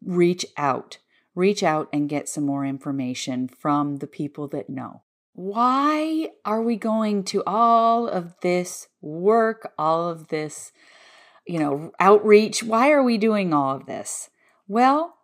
reach 0.04 0.46
out. 0.58 0.98
Reach 1.40 1.64
out 1.64 1.88
and 1.94 2.10
get 2.10 2.28
some 2.28 2.46
more 2.46 2.66
information 2.66 3.48
from 3.48 3.96
the 4.00 4.08
people 4.08 4.50
that 4.50 4.70
know. 4.70 5.04
Why 5.32 6.32
are 6.44 6.62
we 6.62 6.76
going 6.76 7.24
to 7.32 7.42
all 7.48 8.10
of 8.10 8.36
this 8.42 8.90
work, 9.00 9.72
all 9.78 10.10
of 10.10 10.28
this, 10.28 10.74
you 11.48 11.58
know, 11.58 11.94
outreach? 11.98 12.62
Why 12.62 12.92
are 12.92 13.02
we 13.02 13.18
doing 13.18 13.54
all 13.54 13.74
of 13.74 13.86
this? 13.86 14.30
Well, 14.68 15.16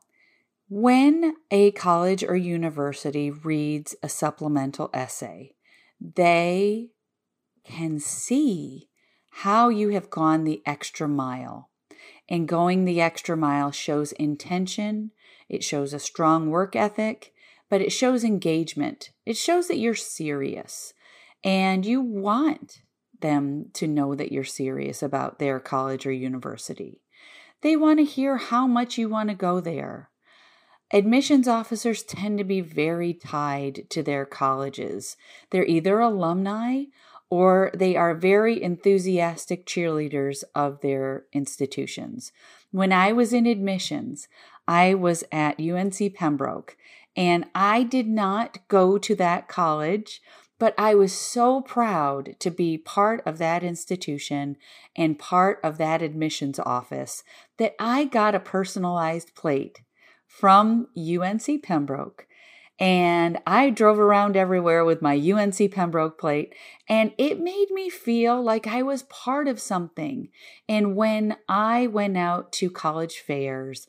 when 0.69 1.33
a 1.51 1.71
college 1.71 2.23
or 2.23 2.37
university 2.37 3.29
reads 3.29 3.93
a 4.01 4.07
supplemental 4.07 4.89
essay, 4.93 5.51
they 5.99 6.91
can 7.65 7.99
see 7.99 8.87
how 9.31 9.67
you 9.67 9.89
have 9.89 10.09
gone 10.09 10.45
the 10.45 10.61
extra 10.65 11.09
mile. 11.09 11.71
And 12.27 12.47
going 12.47 12.85
the 12.85 13.01
extra 13.01 13.37
mile 13.37 13.71
shows 13.71 14.11
intention, 14.13 15.11
it 15.47 15.63
shows 15.63 15.93
a 15.93 15.99
strong 15.99 16.49
work 16.49 16.75
ethic, 16.75 17.33
but 17.69 17.81
it 17.81 17.91
shows 17.91 18.23
engagement. 18.23 19.11
It 19.25 19.37
shows 19.37 19.67
that 19.67 19.77
you're 19.77 19.95
serious 19.95 20.93
and 21.43 21.85
you 21.85 22.01
want 22.01 22.81
them 23.21 23.67
to 23.73 23.87
know 23.87 24.15
that 24.15 24.31
you're 24.31 24.43
serious 24.43 25.03
about 25.03 25.39
their 25.39 25.59
college 25.59 26.05
or 26.05 26.11
university. 26.11 27.01
They 27.61 27.75
want 27.75 27.99
to 27.99 28.05
hear 28.05 28.37
how 28.37 28.67
much 28.67 28.97
you 28.97 29.09
want 29.09 29.29
to 29.29 29.35
go 29.35 29.59
there. 29.59 30.09
Admissions 30.91 31.47
officers 31.47 32.03
tend 32.03 32.37
to 32.37 32.43
be 32.43 32.61
very 32.61 33.13
tied 33.13 33.89
to 33.89 34.03
their 34.03 34.25
colleges. 34.25 35.17
They're 35.49 35.65
either 35.65 35.99
alumni 35.99 36.85
or 37.29 37.71
they 37.73 37.95
are 37.95 38.13
very 38.13 38.61
enthusiastic 38.61 39.65
cheerleaders 39.65 40.43
of 40.53 40.81
their 40.81 41.25
institutions. 41.33 42.31
When 42.71 42.91
I 42.91 43.11
was 43.11 43.33
in 43.33 43.45
admissions, 43.45 44.27
I 44.67 44.93
was 44.93 45.23
at 45.31 45.59
UNC 45.59 46.13
Pembroke 46.15 46.77
and 47.15 47.45
I 47.55 47.83
did 47.83 48.07
not 48.07 48.67
go 48.67 48.97
to 48.97 49.15
that 49.15 49.47
college, 49.47 50.21
but 50.59 50.73
I 50.77 50.95
was 50.95 51.13
so 51.13 51.61
proud 51.61 52.35
to 52.39 52.49
be 52.49 52.77
part 52.77 53.21
of 53.25 53.37
that 53.37 53.63
institution 53.63 54.57
and 54.95 55.19
part 55.19 55.59
of 55.63 55.77
that 55.77 56.01
admissions 56.01 56.59
office 56.59 57.23
that 57.57 57.75
I 57.79 58.05
got 58.05 58.35
a 58.35 58.39
personalized 58.39 59.35
plate 59.35 59.81
from 60.27 60.87
UNC 60.97 61.63
Pembroke. 61.63 62.27
And 62.77 63.39
I 63.47 63.69
drove 63.69 63.99
around 63.99 64.35
everywhere 64.35 64.83
with 64.83 65.01
my 65.01 65.15
UNC 65.15 65.71
Pembroke 65.71 66.19
plate, 66.19 66.53
and 66.89 67.13
it 67.17 67.39
made 67.39 67.71
me 67.71 67.89
feel 67.89 68.41
like 68.43 68.67
I 68.67 68.81
was 68.81 69.03
part 69.03 69.47
of 69.47 69.61
something. 69.61 70.29
And 70.67 70.95
when 70.95 71.37
I 71.47 71.87
went 71.87 72.17
out 72.17 72.51
to 72.53 72.69
college 72.69 73.19
fairs, 73.19 73.87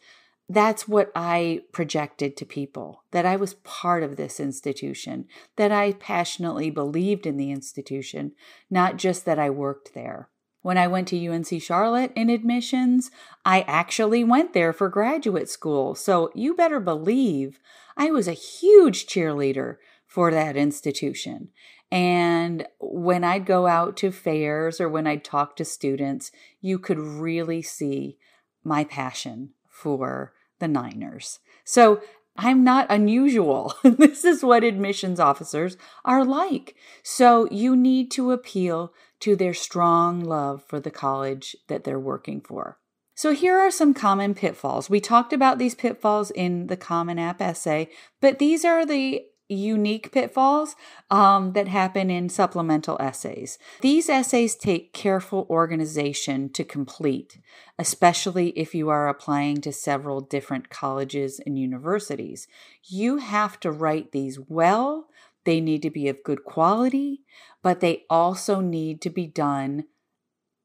that's 0.48 0.86
what 0.86 1.10
I 1.16 1.62
projected 1.72 2.36
to 2.36 2.46
people 2.46 3.02
that 3.10 3.26
I 3.26 3.34
was 3.34 3.54
part 3.54 4.04
of 4.04 4.14
this 4.14 4.38
institution, 4.38 5.26
that 5.56 5.72
I 5.72 5.92
passionately 5.92 6.70
believed 6.70 7.26
in 7.26 7.36
the 7.36 7.50
institution, 7.50 8.32
not 8.70 8.96
just 8.96 9.24
that 9.24 9.40
I 9.40 9.50
worked 9.50 9.94
there. 9.94 10.28
When 10.66 10.78
I 10.78 10.88
went 10.88 11.06
to 11.08 11.28
UNC 11.28 11.62
Charlotte 11.62 12.10
in 12.16 12.28
admissions, 12.28 13.12
I 13.44 13.60
actually 13.68 14.24
went 14.24 14.52
there 14.52 14.72
for 14.72 14.88
graduate 14.88 15.48
school. 15.48 15.94
So 15.94 16.32
you 16.34 16.56
better 16.56 16.80
believe 16.80 17.60
I 17.96 18.10
was 18.10 18.26
a 18.26 18.32
huge 18.32 19.06
cheerleader 19.06 19.76
for 20.08 20.32
that 20.32 20.56
institution. 20.56 21.50
And 21.92 22.66
when 22.80 23.22
I'd 23.22 23.46
go 23.46 23.68
out 23.68 23.96
to 23.98 24.10
fairs 24.10 24.80
or 24.80 24.88
when 24.88 25.06
I'd 25.06 25.22
talk 25.22 25.54
to 25.54 25.64
students, 25.64 26.32
you 26.60 26.80
could 26.80 26.98
really 26.98 27.62
see 27.62 28.18
my 28.64 28.82
passion 28.82 29.50
for 29.70 30.32
the 30.58 30.66
Niners. 30.66 31.38
So 31.64 32.00
I'm 32.38 32.64
not 32.64 32.86
unusual. 32.90 33.74
this 33.82 34.24
is 34.24 34.42
what 34.42 34.64
admissions 34.64 35.20
officers 35.20 35.76
are 36.04 36.24
like. 36.24 36.74
So 37.02 37.48
you 37.50 37.76
need 37.76 38.10
to 38.12 38.32
appeal 38.32 38.92
to 39.20 39.36
their 39.36 39.54
strong 39.54 40.20
love 40.20 40.62
for 40.66 40.80
the 40.80 40.90
college 40.90 41.56
that 41.68 41.84
they're 41.84 41.98
working 41.98 42.40
for. 42.40 42.78
So 43.14 43.32
here 43.32 43.56
are 43.56 43.70
some 43.70 43.94
common 43.94 44.34
pitfalls. 44.34 44.90
We 44.90 45.00
talked 45.00 45.32
about 45.32 45.58
these 45.58 45.74
pitfalls 45.74 46.30
in 46.30 46.66
the 46.66 46.76
Common 46.76 47.18
App 47.18 47.40
essay, 47.40 47.88
but 48.20 48.38
these 48.38 48.62
are 48.62 48.84
the 48.84 49.22
unique 49.48 50.12
pitfalls 50.12 50.74
um, 51.10 51.52
that 51.52 51.68
happen 51.68 52.10
in 52.10 52.28
supplemental 52.28 52.96
essays. 53.00 53.58
These 53.80 54.08
essays 54.08 54.56
take 54.56 54.92
careful 54.92 55.46
organization 55.48 56.50
to 56.50 56.64
complete, 56.64 57.38
especially 57.78 58.48
if 58.50 58.74
you 58.74 58.88
are 58.88 59.08
applying 59.08 59.60
to 59.62 59.72
several 59.72 60.20
different 60.20 60.68
colleges 60.68 61.40
and 61.44 61.58
universities. 61.58 62.48
You 62.84 63.18
have 63.18 63.60
to 63.60 63.70
write 63.70 64.12
these 64.12 64.38
well, 64.40 65.08
they 65.44 65.60
need 65.60 65.82
to 65.82 65.90
be 65.90 66.08
of 66.08 66.24
good 66.24 66.44
quality, 66.44 67.22
but 67.62 67.80
they 67.80 68.04
also 68.10 68.60
need 68.60 69.00
to 69.02 69.10
be 69.10 69.26
done 69.26 69.84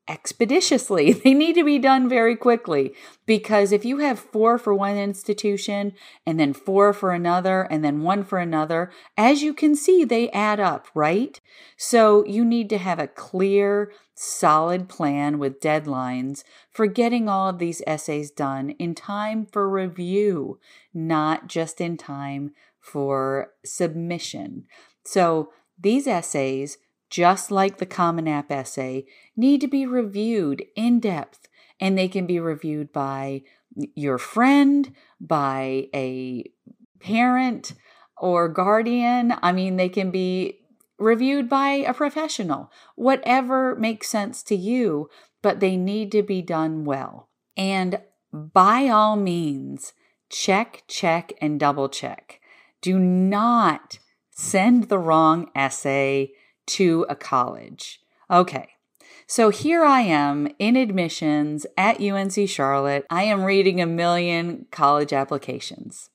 expeditiously. 0.08 1.14
They 1.24 1.34
need 1.34 1.54
to 1.56 1.64
be 1.64 1.80
done 1.80 2.10
very 2.10 2.36
quickly 2.36 2.94
because 3.26 3.72
if 3.72 3.86
you 3.86 3.98
have 3.98 4.20
four 4.20 4.58
for 4.58 4.74
one 4.74 4.98
institution 4.98 5.94
and 6.26 6.40
then 6.40 6.54
four 6.54 6.94
for 6.94 7.12
another 7.12 7.64
and 7.64 7.84
then 7.84 8.02
one 8.02 8.24
for 8.24 8.40
another, 8.40 8.92
as 9.18 9.44
you 9.44 9.54
can 9.54 9.76
see, 9.76 10.04
they 10.04 10.30
add 10.32 10.60
up, 10.60 10.88
right? 10.96 11.40
So 11.78 12.26
you 12.26 12.44
need 12.44 12.70
to 12.70 12.78
have 12.78 13.00
a 13.00 13.08
clear, 13.08 13.92
solid 14.16 14.90
plan 14.90 15.40
with 15.40 15.62
deadlines 15.62 16.44
for 16.72 16.88
getting 16.88 17.30
all 17.30 17.50
of 17.50 17.60
these 17.60 17.82
essays 17.86 18.32
done 18.32 18.72
in 18.72 18.96
time 18.96 19.46
for 19.46 19.70
review, 19.70 20.60
not 20.94 21.48
just 21.48 21.80
in 21.80 21.98
time 21.98 22.52
for 22.80 23.52
submission. 23.64 24.66
So 25.06 25.52
these 25.80 26.08
essays 26.08 26.78
just 27.12 27.52
like 27.52 27.78
the 27.78 27.86
Common 27.86 28.28
App 28.28 28.50
essay, 28.52 29.06
need 29.36 29.62
to 29.62 29.68
be 29.68 29.86
reviewed 29.86 30.66
in 30.76 31.00
depth. 31.00 31.48
And 31.80 31.98
they 31.98 32.08
can 32.08 32.26
be 32.26 32.40
reviewed 32.40 32.92
by 32.92 33.44
your 33.96 34.18
friend, 34.18 34.96
by 35.20 35.88
a 35.94 36.46
parent 37.00 37.74
or 38.18 38.48
guardian. 38.48 39.36
I 39.42 39.52
mean, 39.52 39.76
they 39.76 39.90
can 39.90 40.10
be 40.10 40.60
reviewed 40.98 41.50
by 41.50 41.70
a 41.70 41.94
professional, 41.94 42.72
whatever 42.96 43.76
makes 43.76 44.08
sense 44.08 44.42
to 44.44 44.56
you, 44.56 45.10
but 45.42 45.60
they 45.60 45.76
need 45.76 46.12
to 46.12 46.24
be 46.24 46.42
done 46.42 46.86
well. 46.86 47.30
And 47.58 48.00
by 48.32 48.88
all 48.88 49.16
means, 49.16 49.94
check, 50.30 50.84
check, 50.88 51.34
and 51.42 51.60
double 51.60 51.90
check. 51.90 52.40
Do 52.82 53.00
not 53.00 54.00
send 54.30 54.86
the 54.86 55.00
wrong 55.00 55.50
essay 55.56 56.34
to 56.72 57.06
a 57.10 57.16
college. 57.16 58.00
Okay. 58.30 58.70
So 59.28 59.50
here 59.50 59.86
I 59.86 60.02
am 60.02 60.50
in 60.60 60.76
admissions 60.76 61.66
at 61.78 62.02
UNC 62.02 62.50
Charlotte. 62.50 63.06
I 63.10 63.24
am 63.24 63.44
reading 63.44 63.80
a 63.80 63.86
million 63.86 64.66
college 64.72 65.14
applications. 65.14 66.10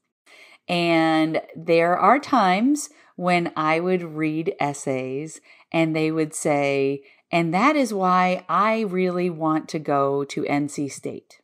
And 0.68 1.40
there 1.54 1.96
are 1.96 2.18
times 2.18 2.90
when 3.16 3.52
I 3.56 3.80
would 3.80 4.02
read 4.02 4.54
essays 4.60 5.40
and 5.72 5.96
they 5.96 6.10
would 6.10 6.34
say, 6.34 7.02
and 7.30 7.52
that 7.54 7.76
is 7.76 7.92
why 7.92 8.44
I 8.48 8.80
really 8.80 9.30
want 9.30 9.68
to 9.70 9.78
go 9.78 10.24
to 10.24 10.42
NC 10.42 10.92
State. 10.92 11.40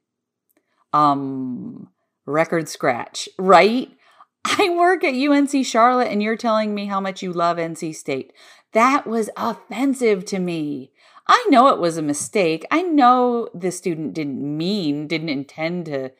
Um, 0.93 1.89
record 2.27 2.69
scratch, 2.69 3.29
right? 3.39 3.91
I 4.45 4.71
work 4.71 5.05
at 5.05 5.15
UNC 5.15 5.65
Charlotte 5.65 6.09
and 6.09 6.23
you're 6.23 6.37
telling 6.37 6.75
me 6.75 6.87
how 6.87 7.01
much 7.01 7.23
you 7.23 7.33
love 7.33 7.57
NC 7.57 7.95
State. 7.95 8.33
That 8.73 9.07
was 9.07 9.31
offensive 9.37 10.25
to 10.27 10.39
me. 10.39 10.93
I 11.27 11.47
know 11.51 11.69
it 11.69 11.79
was 11.79 11.97
a 11.97 12.03
mistake. 12.03 12.65
I 12.71 12.83
know 12.83 13.49
the 13.55 13.71
student 13.71 14.15
didn't 14.15 14.41
mean, 14.57 15.07
didn't 15.07 15.29
intend 15.29 15.87
to 15.87 16.13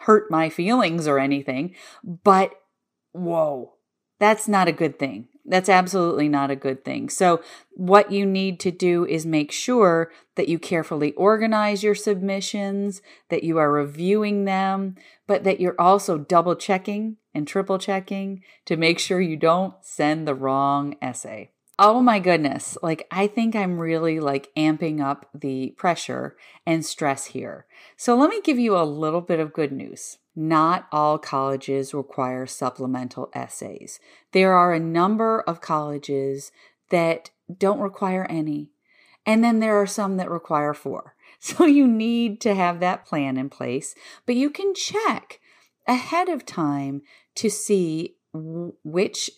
hurt 0.00 0.30
my 0.30 0.48
feelings 0.48 1.06
or 1.06 1.18
anything, 1.18 1.74
but 2.04 2.52
whoa, 3.12 3.74
that's 4.18 4.48
not 4.48 4.68
a 4.68 4.72
good 4.72 4.98
thing. 4.98 5.28
That's 5.46 5.68
absolutely 5.68 6.28
not 6.28 6.50
a 6.50 6.56
good 6.56 6.84
thing. 6.84 7.08
So, 7.08 7.42
what 7.72 8.12
you 8.12 8.26
need 8.26 8.60
to 8.60 8.70
do 8.70 9.06
is 9.06 9.24
make 9.24 9.50
sure 9.50 10.12
that 10.36 10.48
you 10.48 10.58
carefully 10.58 11.12
organize 11.12 11.82
your 11.82 11.94
submissions, 11.94 13.00
that 13.30 13.42
you 13.42 13.56
are 13.58 13.72
reviewing 13.72 14.44
them, 14.44 14.96
but 15.26 15.44
that 15.44 15.58
you're 15.58 15.80
also 15.80 16.18
double 16.18 16.54
checking 16.54 17.16
and 17.34 17.48
triple 17.48 17.78
checking 17.78 18.42
to 18.66 18.76
make 18.76 18.98
sure 18.98 19.20
you 19.20 19.36
don't 19.36 19.74
send 19.80 20.28
the 20.28 20.34
wrong 20.34 20.96
essay. 21.00 21.50
Oh 21.82 22.02
my 22.02 22.18
goodness. 22.18 22.76
Like, 22.82 23.06
I 23.10 23.26
think 23.26 23.56
I'm 23.56 23.78
really 23.78 24.20
like 24.20 24.52
amping 24.54 25.02
up 25.02 25.30
the 25.32 25.70
pressure 25.78 26.36
and 26.66 26.84
stress 26.84 27.24
here. 27.24 27.64
So, 27.96 28.14
let 28.14 28.28
me 28.28 28.42
give 28.42 28.58
you 28.58 28.76
a 28.76 28.84
little 28.84 29.22
bit 29.22 29.40
of 29.40 29.54
good 29.54 29.72
news. 29.72 30.18
Not 30.36 30.88
all 30.92 31.16
colleges 31.16 31.94
require 31.94 32.46
supplemental 32.46 33.30
essays. 33.32 33.98
There 34.32 34.52
are 34.52 34.74
a 34.74 34.78
number 34.78 35.40
of 35.40 35.62
colleges 35.62 36.52
that 36.90 37.30
don't 37.58 37.80
require 37.80 38.26
any. 38.28 38.68
And 39.24 39.42
then 39.42 39.60
there 39.60 39.80
are 39.80 39.86
some 39.86 40.18
that 40.18 40.30
require 40.30 40.74
four. 40.74 41.14
So 41.42 41.64
you 41.64 41.86
need 41.86 42.38
to 42.42 42.54
have 42.54 42.80
that 42.80 43.06
plan 43.06 43.38
in 43.38 43.48
place, 43.48 43.94
but 44.26 44.34
you 44.34 44.50
can 44.50 44.74
check 44.74 45.40
ahead 45.86 46.28
of 46.28 46.44
time 46.44 47.00
to 47.36 47.48
see 47.48 48.16
which 48.34 49.30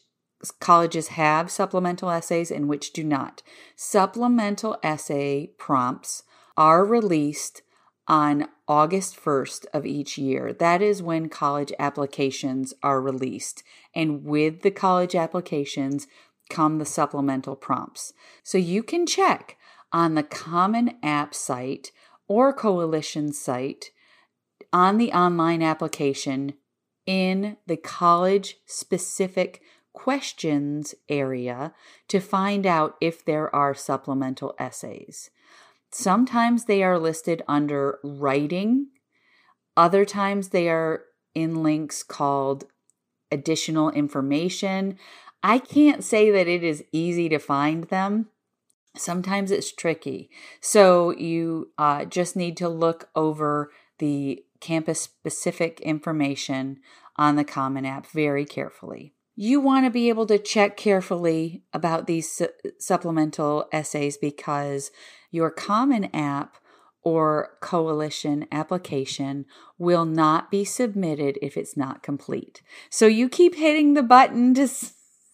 colleges 0.60 1.08
have 1.08 1.50
supplemental 1.50 2.10
essays 2.10 2.50
and 2.50 2.68
which 2.68 2.92
do 2.92 3.04
not. 3.04 3.42
Supplemental 3.76 4.76
essay 4.82 5.50
prompts 5.58 6.24
are 6.56 6.84
released 6.84 7.62
on 8.08 8.48
August 8.66 9.16
1st 9.16 9.66
of 9.72 9.86
each 9.86 10.18
year. 10.18 10.52
That 10.52 10.82
is 10.82 11.02
when 11.02 11.28
college 11.28 11.72
applications 11.78 12.74
are 12.82 13.00
released. 13.00 13.62
And 13.94 14.24
with 14.24 14.62
the 14.62 14.70
college 14.70 15.14
applications 15.14 16.06
come 16.50 16.78
the 16.78 16.84
supplemental 16.84 17.56
prompts. 17.56 18.12
So 18.42 18.58
you 18.58 18.82
can 18.82 19.06
check 19.06 19.56
on 19.92 20.14
the 20.14 20.22
Common 20.22 20.96
App 21.02 21.34
site 21.34 21.92
or 22.26 22.52
Coalition 22.52 23.32
site 23.32 23.90
on 24.72 24.98
the 24.98 25.12
online 25.12 25.62
application 25.62 26.54
in 27.06 27.56
the 27.66 27.76
college 27.76 28.56
specific 28.66 29.60
questions 29.92 30.94
area 31.08 31.72
to 32.08 32.20
find 32.20 32.66
out 32.66 32.96
if 33.00 33.24
there 33.24 33.54
are 33.54 33.74
supplemental 33.74 34.54
essays. 34.58 35.30
Sometimes 35.90 36.64
they 36.64 36.82
are 36.82 36.98
listed 36.98 37.42
under 37.46 37.98
writing, 38.02 38.88
other 39.76 40.04
times 40.04 40.48
they 40.48 40.68
are 40.68 41.04
in 41.34 41.62
links 41.62 42.02
called 42.02 42.64
additional 43.30 43.90
information. 43.90 44.98
I 45.42 45.58
can't 45.58 46.04
say 46.04 46.30
that 46.30 46.46
it 46.46 46.62
is 46.62 46.84
easy 46.92 47.28
to 47.30 47.38
find 47.38 47.84
them. 47.84 48.28
Sometimes 48.96 49.50
it's 49.50 49.72
tricky. 49.72 50.30
So 50.60 51.10
you 51.16 51.72
uh, 51.78 52.04
just 52.04 52.36
need 52.36 52.56
to 52.58 52.68
look 52.68 53.08
over 53.16 53.70
the 53.98 54.44
campus 54.60 55.00
specific 55.00 55.80
information 55.80 56.78
on 57.16 57.36
the 57.36 57.44
Common 57.44 57.86
App 57.86 58.06
very 58.06 58.44
carefully 58.44 59.14
you 59.34 59.60
want 59.60 59.86
to 59.86 59.90
be 59.90 60.08
able 60.08 60.26
to 60.26 60.38
check 60.38 60.76
carefully 60.76 61.62
about 61.72 62.06
these 62.06 62.30
su- 62.30 62.48
supplemental 62.78 63.66
essays 63.72 64.16
because 64.16 64.90
your 65.30 65.50
common 65.50 66.14
app 66.14 66.58
or 67.02 67.56
coalition 67.60 68.46
application 68.52 69.44
will 69.78 70.04
not 70.04 70.50
be 70.50 70.64
submitted 70.64 71.38
if 71.42 71.56
it's 71.56 71.76
not 71.76 72.02
complete. 72.02 72.62
So 72.90 73.06
you 73.06 73.28
keep 73.28 73.56
hitting 73.56 73.94
the 73.94 74.02
button 74.02 74.54
to 74.54 74.68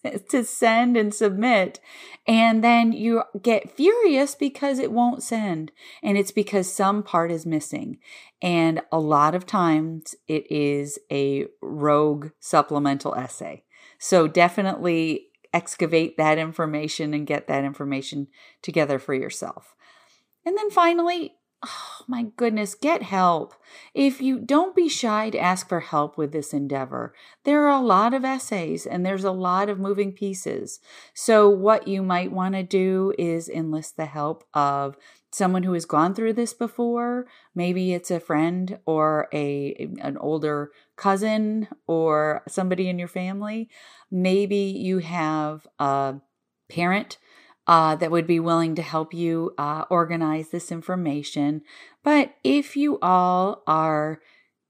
to 0.29 0.43
send 0.43 0.97
and 0.97 1.13
submit. 1.13 1.79
And 2.27 2.63
then 2.63 2.91
you 2.91 3.23
get 3.41 3.75
furious 3.75 4.35
because 4.35 4.79
it 4.79 4.91
won't 4.91 5.23
send. 5.23 5.71
And 6.03 6.17
it's 6.17 6.31
because 6.31 6.71
some 6.71 7.03
part 7.03 7.31
is 7.31 7.45
missing. 7.45 7.97
And 8.41 8.81
a 8.91 8.99
lot 8.99 9.35
of 9.35 9.45
times 9.45 10.15
it 10.27 10.49
is 10.51 10.99
a 11.11 11.47
rogue 11.61 12.29
supplemental 12.39 13.15
essay. 13.15 13.63
So 13.97 14.27
definitely 14.27 15.27
excavate 15.53 16.17
that 16.17 16.37
information 16.37 17.13
and 17.13 17.25
get 17.25 17.47
that 17.47 17.63
information 17.63 18.27
together 18.61 18.99
for 18.99 19.13
yourself. 19.13 19.75
And 20.45 20.57
then 20.57 20.69
finally, 20.69 21.33
oh 21.65 22.01
my 22.07 22.27
goodness, 22.35 22.75
get 22.75 23.03
help. 23.03 23.53
If 23.93 24.21
you 24.21 24.39
don't 24.39 24.75
be 24.75 24.89
shy 24.89 25.29
to 25.29 25.39
ask 25.39 25.67
for 25.67 25.81
help 25.81 26.17
with 26.17 26.31
this 26.31 26.53
endeavor, 26.53 27.13
there 27.43 27.63
are 27.67 27.79
a 27.79 27.85
lot 27.85 28.13
of 28.13 28.25
essays 28.25 28.85
and 28.85 29.05
there's 29.05 29.23
a 29.23 29.31
lot 29.31 29.69
of 29.69 29.79
moving 29.79 30.11
pieces. 30.11 30.79
So, 31.13 31.49
what 31.49 31.87
you 31.87 32.01
might 32.01 32.31
want 32.31 32.55
to 32.55 32.63
do 32.63 33.13
is 33.17 33.49
enlist 33.49 33.97
the 33.97 34.05
help 34.05 34.43
of 34.53 34.95
someone 35.31 35.63
who 35.63 35.73
has 35.73 35.85
gone 35.85 36.15
through 36.15 36.33
this 36.33 36.53
before 36.53 37.27
maybe 37.53 37.93
it's 37.93 38.09
a 38.09 38.19
friend 38.19 38.79
or 38.85 39.27
a 39.31 39.89
an 40.01 40.17
older 40.17 40.71
cousin 40.95 41.67
or 41.87 42.41
somebody 42.47 42.89
in 42.89 42.97
your 42.97 43.07
family 43.07 43.69
maybe 44.09 44.55
you 44.55 44.97
have 44.99 45.67
a 45.77 46.15
parent 46.67 47.17
uh, 47.69 47.95
that 47.95 48.11
would 48.11 48.27
be 48.27 48.39
willing 48.39 48.75
to 48.75 48.81
help 48.81 49.13
you 49.13 49.53
uh, 49.57 49.85
organize 49.89 50.49
this 50.49 50.71
information 50.71 51.61
but 52.03 52.35
if 52.43 52.75
you 52.75 52.99
all 53.01 53.63
are 53.67 54.19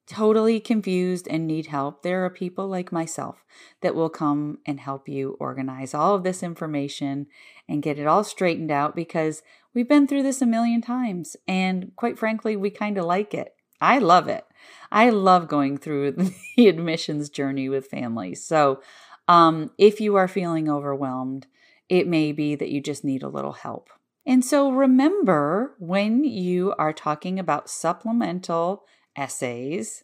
totally 0.09 0.59
confused 0.59 1.27
and 1.29 1.45
need 1.45 1.67
help, 1.67 2.01
there 2.01 2.25
are 2.25 2.31
people 2.31 2.67
like 2.67 2.91
myself 2.91 3.45
that 3.81 3.93
will 3.93 4.09
come 4.09 4.57
and 4.65 4.79
help 4.79 5.07
you 5.07 5.37
organize 5.39 5.93
all 5.93 6.15
of 6.15 6.23
this 6.23 6.41
information 6.41 7.27
and 7.67 7.83
get 7.83 7.99
it 7.99 8.07
all 8.07 8.23
straightened 8.23 8.71
out 8.71 8.95
because 8.95 9.43
we've 9.73 9.87
been 9.87 10.07
through 10.07 10.23
this 10.23 10.41
a 10.41 10.47
million 10.47 10.81
times. 10.81 11.37
And 11.47 11.91
quite 11.95 12.17
frankly, 12.17 12.55
we 12.55 12.71
kind 12.71 12.97
of 12.97 13.05
like 13.05 13.35
it. 13.35 13.53
I 13.79 13.99
love 13.99 14.27
it. 14.27 14.45
I 14.91 15.11
love 15.11 15.47
going 15.47 15.77
through 15.77 16.11
the 16.57 16.67
admissions 16.67 17.29
journey 17.29 17.69
with 17.69 17.85
families. 17.85 18.43
So, 18.43 18.81
um, 19.27 19.69
if 19.77 20.01
you 20.01 20.15
are 20.15 20.27
feeling 20.27 20.67
overwhelmed, 20.67 21.45
it 21.89 22.07
may 22.07 22.31
be 22.31 22.55
that 22.55 22.69
you 22.69 22.79
just 22.79 23.03
need 23.03 23.23
a 23.23 23.27
little 23.27 23.53
help. 23.53 23.89
And 24.25 24.45
so 24.45 24.71
remember 24.71 25.75
when 25.79 26.23
you 26.23 26.75
are 26.77 26.93
talking 26.93 27.39
about 27.39 27.69
supplemental 27.69 28.85
essays, 29.15 30.03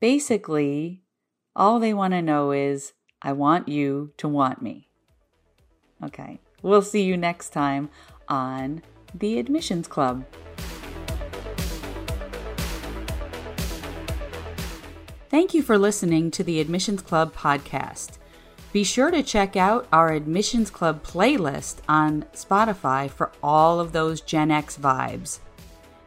basically, 0.00 1.02
all 1.54 1.78
they 1.78 1.94
want 1.94 2.12
to 2.14 2.22
know 2.22 2.50
is, 2.50 2.92
I 3.22 3.32
want 3.32 3.68
you 3.68 4.12
to 4.16 4.28
want 4.28 4.60
me. 4.60 4.88
Okay, 6.02 6.40
we'll 6.62 6.82
see 6.82 7.02
you 7.02 7.16
next 7.16 7.50
time 7.50 7.90
on 8.28 8.82
The 9.14 9.38
Admissions 9.38 9.86
Club. 9.86 10.24
Thank 15.28 15.54
you 15.54 15.62
for 15.62 15.78
listening 15.78 16.32
to 16.32 16.42
the 16.42 16.58
Admissions 16.58 17.02
Club 17.02 17.32
podcast. 17.34 18.19
Be 18.72 18.84
sure 18.84 19.10
to 19.10 19.22
check 19.22 19.56
out 19.56 19.88
our 19.92 20.12
Admissions 20.12 20.70
Club 20.70 21.02
playlist 21.02 21.78
on 21.88 22.24
Spotify 22.32 23.10
for 23.10 23.32
all 23.42 23.80
of 23.80 23.90
those 23.90 24.20
Gen 24.20 24.52
X 24.52 24.78
vibes. 24.78 25.40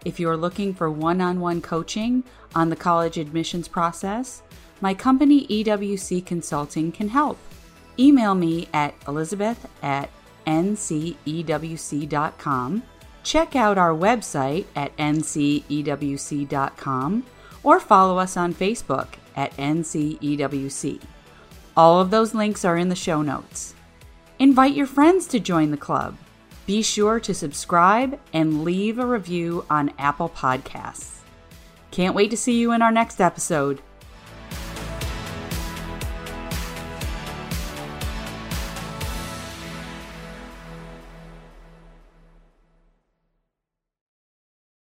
If 0.06 0.18
you 0.20 0.30
are 0.30 0.38
looking 0.38 0.74
for 0.74 0.90
one 0.90 1.20
on 1.20 1.42
one 1.42 1.62
coaching 1.62 2.24
on 2.56 2.70
the 2.70 2.76
college 2.78 3.18
admissions 3.18 3.68
process, 3.68 4.44
my 4.80 4.94
company 4.94 5.46
EWC 5.48 6.26
Consulting 6.26 6.94
can 6.94 7.10
help. 7.10 7.38
Email 8.00 8.34
me 8.34 8.70
at 8.74 8.96
elizabeth 9.08 9.70
at 9.82 10.10
ncewc.com. 10.46 11.24
Check 13.24 13.56
out 13.56 13.78
our 13.78 13.94
website 13.94 14.66
at 14.76 14.96
ncewc.com 14.98 15.66
or 17.64 17.80
follow 17.80 18.18
us 18.18 18.36
on 18.36 18.54
Facebook 18.54 19.08
at 19.36 19.56
ncewc. 19.58 21.02
All 21.76 22.00
of 22.00 22.12
those 22.12 22.34
links 22.36 22.64
are 22.64 22.78
in 22.78 22.90
the 22.90 22.96
show 22.96 23.22
notes. 23.22 23.74
Invite 24.40 24.76
your 24.76 24.86
friends 24.86 25.26
to 25.28 25.40
join 25.40 25.72
the 25.72 25.78
club. 25.78 26.18
Be 26.66 26.82
sure 26.82 27.20
to 27.20 27.34
subscribe 27.34 28.20
and 28.32 28.64
leave 28.64 29.00
a 29.00 29.06
review 29.06 29.66
on 29.70 29.92
Apple 29.98 30.30
Podcasts. 30.30 31.20
Can't 31.92 32.16
wait 32.16 32.30
to 32.32 32.38
see 32.38 32.60
you 32.60 32.72
in 32.72 32.82
our 32.82 32.92
next 32.92 33.20
episode. 33.20 33.82